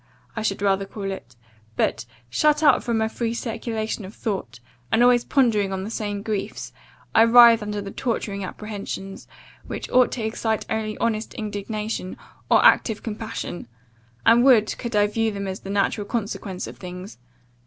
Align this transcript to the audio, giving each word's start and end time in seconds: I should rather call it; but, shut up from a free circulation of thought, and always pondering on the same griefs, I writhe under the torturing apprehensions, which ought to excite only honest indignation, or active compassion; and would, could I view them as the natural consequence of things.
I 0.35 0.41
should 0.41 0.63
rather 0.63 0.87
call 0.87 1.11
it; 1.11 1.35
but, 1.75 2.07
shut 2.27 2.63
up 2.63 2.81
from 2.81 3.01
a 3.01 3.07
free 3.07 3.35
circulation 3.35 4.03
of 4.03 4.15
thought, 4.15 4.59
and 4.91 5.03
always 5.03 5.23
pondering 5.23 5.71
on 5.71 5.83
the 5.83 5.91
same 5.91 6.23
griefs, 6.23 6.73
I 7.13 7.21
writhe 7.23 7.61
under 7.61 7.81
the 7.81 7.91
torturing 7.91 8.43
apprehensions, 8.43 9.27
which 9.67 9.87
ought 9.91 10.11
to 10.13 10.25
excite 10.25 10.65
only 10.71 10.97
honest 10.97 11.35
indignation, 11.35 12.17
or 12.49 12.65
active 12.65 13.03
compassion; 13.03 13.67
and 14.25 14.43
would, 14.43 14.75
could 14.79 14.95
I 14.95 15.05
view 15.05 15.29
them 15.29 15.47
as 15.47 15.59
the 15.59 15.69
natural 15.69 16.07
consequence 16.07 16.65
of 16.65 16.77
things. 16.79 17.19